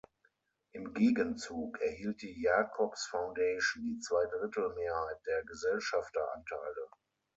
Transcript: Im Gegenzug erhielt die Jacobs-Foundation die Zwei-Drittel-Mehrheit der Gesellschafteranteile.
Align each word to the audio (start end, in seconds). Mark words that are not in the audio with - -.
Im 0.71 0.95
Gegenzug 0.95 1.79
erhielt 1.79 2.23
die 2.23 2.41
Jacobs-Foundation 2.41 3.83
die 3.85 3.99
Zwei-Drittel-Mehrheit 3.99 5.19
der 5.27 5.43
Gesellschafteranteile. 5.43 6.89